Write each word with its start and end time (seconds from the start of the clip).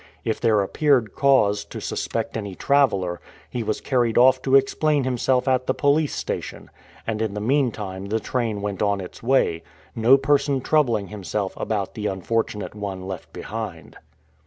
If 0.25 0.41
there 0.41 0.61
appeared 0.63 1.13
cause 1.13 1.63
to 1.65 1.79
suspect 1.79 2.35
any 2.35 2.55
traveler, 2.55 3.21
he 3.51 3.61
was 3.61 3.79
carried 3.79 4.17
off 4.17 4.41
to 4.41 4.55
explain 4.55 5.03
himself 5.03 5.47
at 5.47 5.67
the 5.67 5.75
police 5.75 6.15
station, 6.15 6.71
and 7.05 7.21
in 7.21 7.35
the 7.35 7.39
meantime 7.39 8.07
the 8.07 8.19
train 8.19 8.63
went 8.63 8.81
on 8.81 8.99
its 8.99 9.21
way, 9.21 9.61
no 9.95 10.17
person 10.17 10.59
troubling 10.59 11.09
himself 11.09 11.53
about 11.55 11.93
the 11.93 12.07
unfortunate 12.07 12.73
one 12.73 13.07
left 13.07 13.31
behind. 13.31 13.97